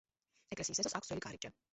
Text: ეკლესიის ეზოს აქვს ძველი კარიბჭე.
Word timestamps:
ეკლესიის 0.55 0.81
ეზოს 0.83 0.97
აქვს 1.01 1.11
ძველი 1.13 1.23
კარიბჭე. 1.27 1.53